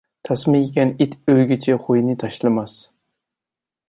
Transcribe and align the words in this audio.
تاسما 0.27 0.59
يېگەن 0.61 0.93
ئىت 1.05 1.13
ئۆلگۈچە 1.33 1.75
خۇيىنى 1.83 2.15
تاشلىماس. 2.23 2.75